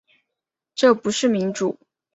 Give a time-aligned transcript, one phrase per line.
[0.73, 1.79] 这不是民主